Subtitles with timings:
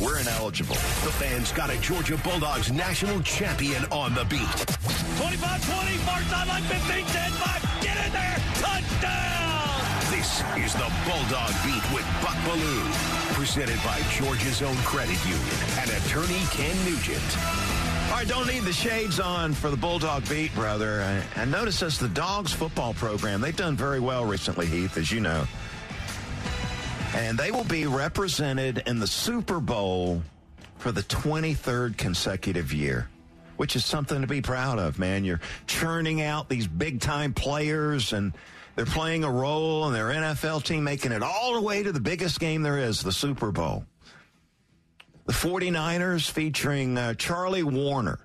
[0.00, 0.74] We're ineligible.
[0.74, 4.40] The fans got a Georgia Bulldogs national champion on the beat.
[4.40, 5.38] 25-20,
[6.02, 10.10] far sideline 15, 10, 5, get in there, touchdown!
[10.10, 15.88] This is the Bulldog Beat with Buck Belue, presented by Georgia's own credit union and
[15.90, 17.38] attorney Ken Nugent.
[18.10, 21.00] All right, don't need the shades on for the Bulldog beat, brother.
[21.36, 23.40] And notice noticed this the Dogs football program.
[23.40, 25.46] They've done very well recently, Heath, as you know.
[27.14, 30.20] And they will be represented in the Super Bowl
[30.78, 33.08] for the 23rd consecutive year,
[33.56, 35.24] which is something to be proud of, man.
[35.24, 38.32] You're churning out these big time players and
[38.74, 42.00] they're playing a role in their NFL team, making it all the way to the
[42.00, 43.84] biggest game there is, the Super Bowl.
[45.26, 48.18] The 49ers featuring uh, Charlie Woerner.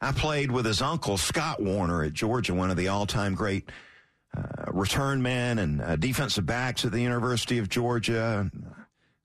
[0.00, 3.68] I played with his uncle, Scott Woerner, at Georgia, one of the all time great
[4.36, 8.50] uh, return men and uh, defensive backs at the University of Georgia.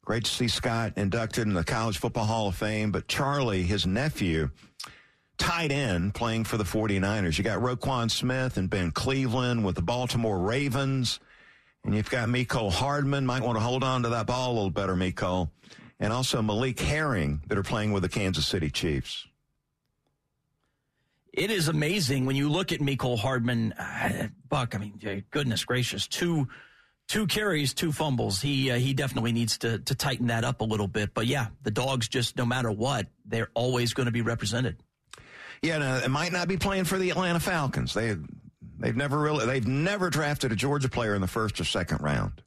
[0.04, 2.92] Great to see Scott inducted in the College Football Hall of Fame.
[2.92, 4.50] But Charlie, his nephew,
[5.38, 7.38] tight end playing for the 49ers.
[7.38, 11.20] You got Roquan Smith and Ben Cleveland with the Baltimore Ravens.
[11.84, 13.26] And you've got Mecole Hardman.
[13.26, 15.50] Might want to hold on to that ball a little better, Mecole.
[16.00, 19.26] And also Malik Herring that are playing with the Kansas City Chiefs
[21.34, 23.74] it is amazing when you look at Mecole Hardman.
[23.74, 26.48] Uh, Buck, I mean, goodness gracious, two
[27.08, 28.42] two carries, two fumbles.
[28.42, 31.14] He uh, he definitely needs to to tighten that up a little bit.
[31.14, 34.78] But yeah, the dogs just no matter what, they're always going to be represented.
[35.62, 37.94] Yeah, no, it might not be playing for the Atlanta Falcons.
[37.94, 38.16] They
[38.80, 42.44] they've never really they've never drafted a Georgia player in the first or second round.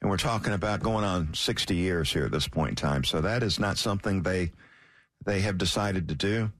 [0.00, 3.02] And we're talking about going on 60 years here at this point in time.
[3.02, 4.52] So that is not something they
[5.26, 6.52] they have decided to do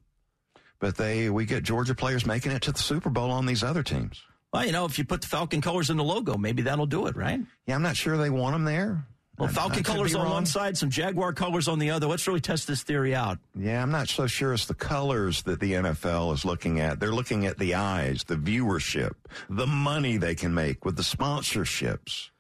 [0.81, 3.83] but they we get Georgia players making it to the Super Bowl on these other
[3.83, 4.23] teams.
[4.53, 7.07] Well, you know, if you put the Falcon colors in the logo, maybe that'll do
[7.07, 7.41] it, right?
[7.67, 9.07] Yeah, I'm not sure they want them there.
[9.39, 12.09] Well, Falcon colors on one side, some Jaguar colors on the other.
[12.09, 13.39] Let's really test this theory out.
[13.55, 16.99] Yeah, I'm not so sure it's the colors that the NFL is looking at.
[16.99, 19.13] They're looking at the eyes, the viewership,
[19.49, 22.31] the money they can make with the sponsorships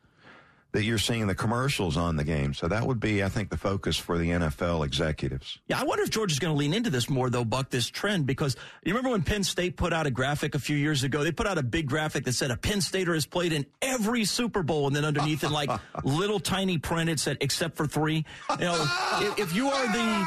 [0.72, 2.52] that you're seeing the commercials on the game.
[2.52, 5.58] So that would be, I think, the focus for the NFL executives.
[5.66, 7.88] Yeah, I wonder if George is going to lean into this more, though, Buck, this
[7.88, 11.24] trend, because you remember when Penn State put out a graphic a few years ago?
[11.24, 14.24] They put out a big graphic that said a Penn Stater has played in every
[14.26, 15.70] Super Bowl, and then underneath in like
[16.04, 18.26] little tiny print it said, except for three.
[18.50, 18.86] You know,
[19.20, 20.26] if, if you are the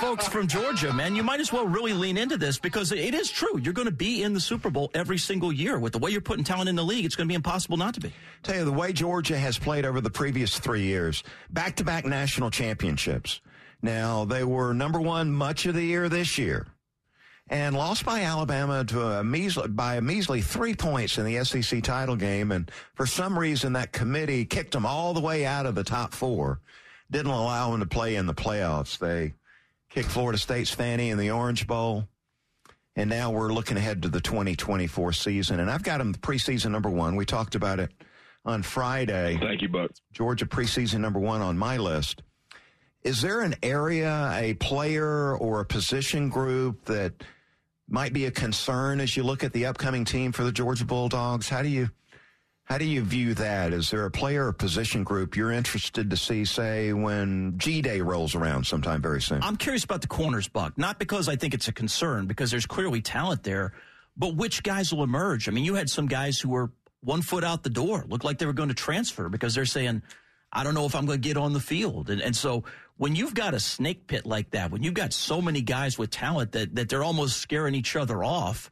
[0.00, 3.30] folks from Georgia, man, you might as well really lean into this because it is
[3.30, 3.58] true.
[3.58, 5.78] You're going to be in the Super Bowl every single year.
[5.78, 7.94] With the way you're putting talent in the league, it's going to be impossible not
[7.94, 8.12] to be.
[8.42, 11.24] Tell you, the way Georgia has played over the previous three years.
[11.50, 13.40] Back to back national championships.
[13.82, 16.68] Now, they were number one much of the year this year
[17.48, 21.82] and lost by Alabama to a measly, by a measly three points in the SEC
[21.82, 22.52] title game.
[22.52, 26.14] And for some reason, that committee kicked them all the way out of the top
[26.14, 26.60] four,
[27.10, 28.98] didn't allow them to play in the playoffs.
[28.98, 29.34] They
[29.90, 32.06] kicked Florida State's Fanny in the Orange Bowl.
[32.94, 35.58] And now we're looking ahead to the 2024 season.
[35.58, 37.16] And I've got them preseason number one.
[37.16, 37.90] We talked about it
[38.46, 39.36] on Friday.
[39.38, 39.90] Thank you, Buck.
[40.12, 42.22] Georgia preseason number one on my list.
[43.02, 47.12] Is there an area, a player, or a position group that
[47.88, 51.48] might be a concern as you look at the upcoming team for the Georgia Bulldogs?
[51.48, 51.90] How do you
[52.64, 53.72] how do you view that?
[53.72, 58.00] Is there a player or position group you're interested to see, say, when G Day
[58.00, 59.40] rolls around sometime very soon?
[59.40, 60.76] I'm curious about the corners, Buck.
[60.76, 63.72] Not because I think it's a concern, because there's clearly talent there,
[64.16, 65.48] but which guys will emerge?
[65.48, 66.72] I mean, you had some guys who were
[67.06, 68.04] one foot out the door.
[68.08, 70.02] Looked like they were going to transfer because they're saying,
[70.52, 72.10] I don't know if I'm going to get on the field.
[72.10, 72.64] And, and so
[72.96, 76.10] when you've got a snake pit like that, when you've got so many guys with
[76.10, 78.70] talent that, that they're almost scaring each other off,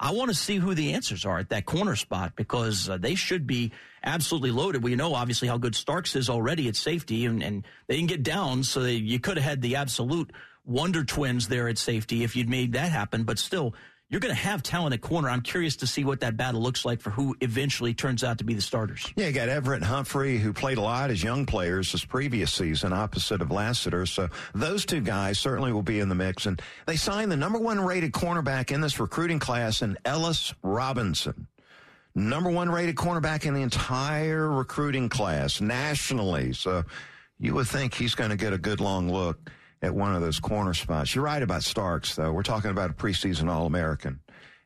[0.00, 3.14] I want to see who the answers are at that corner spot because uh, they
[3.14, 3.70] should be
[4.02, 4.82] absolutely loaded.
[4.82, 8.22] We know obviously how good Starks is already at safety, and, and they didn't get
[8.22, 10.32] down, so they, you could have had the absolute
[10.64, 13.22] wonder twins there at safety if you'd made that happen.
[13.22, 13.74] But still,
[14.08, 15.28] you're going to have talent at corner.
[15.28, 18.44] I'm curious to see what that battle looks like for who eventually turns out to
[18.44, 19.12] be the starters.
[19.16, 22.92] Yeah, you got Everette Humphrey, who played a lot as young players this previous season,
[22.92, 24.06] opposite of Lassiter.
[24.06, 26.46] So those two guys certainly will be in the mix.
[26.46, 31.48] And they signed the number one rated cornerback in this recruiting class in Ellis Robinson.
[32.14, 36.52] Number one rated cornerback in the entire recruiting class nationally.
[36.52, 36.84] So
[37.40, 39.50] you would think he's going to get a good long look
[39.82, 41.14] at one of those corner spots.
[41.14, 42.32] You're right about Starks, though.
[42.32, 44.20] We're talking about a preseason All American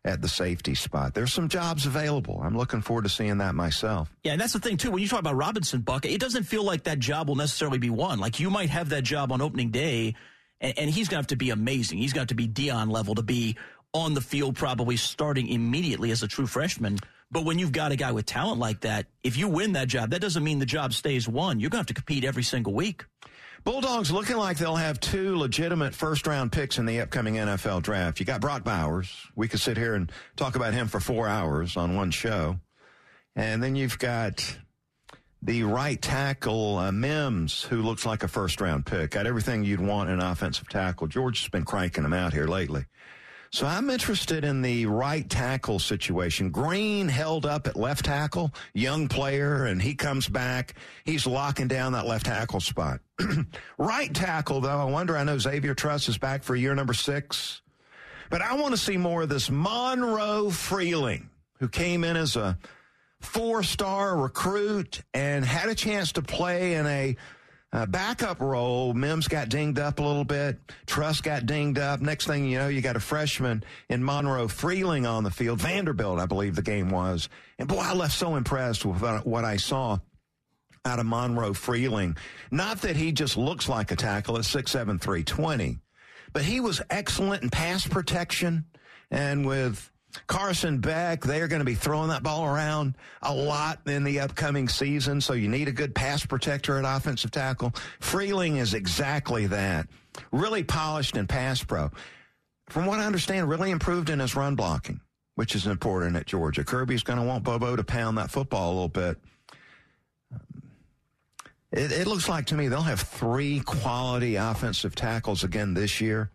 [0.04, 1.14] at the safety spot.
[1.14, 2.40] There's some jobs available.
[2.42, 4.10] I'm looking forward to seeing that myself.
[4.24, 4.90] Yeah, and that's the thing too.
[4.90, 7.90] When you talk about Robinson, Buck, it doesn't feel like that job will necessarily be
[7.90, 8.18] won.
[8.18, 10.14] Like you might have that job on opening day,
[10.60, 11.98] and, and he's going to have to be amazing.
[11.98, 13.56] He's have to be Deion level to be
[13.92, 16.98] on the field, probably starting immediately as a true freshman.
[17.32, 20.10] But when you've got a guy with talent like that, if you win that job,
[20.10, 21.60] that doesn't mean the job stays won.
[21.60, 23.04] You're going to have to compete every single week.
[23.62, 28.18] Bulldogs looking like they'll have two legitimate first round picks in the upcoming NFL draft.
[28.18, 29.14] You got Brock Bowers.
[29.36, 32.58] We could sit here and talk about him for four hours on one show.
[33.36, 34.56] And then you've got
[35.42, 39.10] the right tackle, uh, Mims, who looks like a first round pick.
[39.10, 41.06] Got everything you'd want in an offensive tackle.
[41.06, 42.86] George has been cranking him out here lately.
[43.52, 46.50] So I'm interested in the right tackle situation.
[46.50, 50.74] Greene held up at left tackle, young player, and he comes back.
[51.04, 53.00] He's locking down that left tackle spot.
[53.78, 57.60] right tackle, though, I wonder, I know Xavier Truss is back for year number six,
[58.30, 62.56] but I want to see more of this Monroe Freeling, who came in as a
[63.20, 67.16] four star recruit and had a chance to play in a
[67.72, 70.58] uh, backup role, Mims got dinged up a little bit.
[70.86, 72.00] Truss got dinged up.
[72.00, 75.60] Next thing you know, you got a freshman in Monroe Freeling on the field.
[75.60, 77.28] Vanderbilt, I believe the game was.
[77.58, 79.98] And boy, I left so impressed with what I saw
[80.84, 82.16] out of Monroe Freeling.
[82.50, 85.78] Not that he just looks like a tackle at 6'7", 320,
[86.32, 88.64] but he was excellent in pass protection
[89.10, 89.89] and with
[90.26, 94.20] Carson Beck, they are going to be throwing that ball around a lot in the
[94.20, 97.72] upcoming season, so you need a good pass protector at offensive tackle.
[98.00, 99.86] Freeling is exactly that.
[100.32, 101.90] Really polished in pass pro.
[102.68, 105.00] From what I understand, really improved in his run blocking,
[105.34, 106.64] which is important at Georgia.
[106.64, 109.18] Kirby's going to want Bobo to pound that football a little bit.
[110.32, 110.62] Um,
[111.72, 116.30] it, it looks like to me they'll have three quality offensive tackles again this year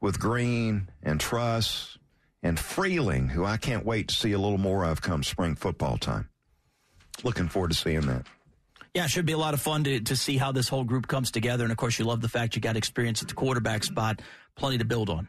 [0.00, 1.98] with Greene and Truss
[2.42, 5.98] and Freeling, who I can't wait to see a little more of come spring football
[5.98, 6.28] time.
[7.24, 8.26] Looking forward to seeing that.
[8.94, 11.06] Yeah, it should be a lot of fun to, to see how this whole group
[11.06, 11.64] comes together.
[11.64, 14.22] And of course, you love the fact you got experience at the quarterback spot,
[14.56, 15.28] plenty to build on.